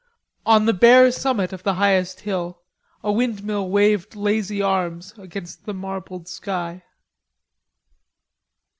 [0.47, 2.63] On the bare summit of the highest hill
[3.03, 6.81] a windmill waved lazy arms against the marbled sky.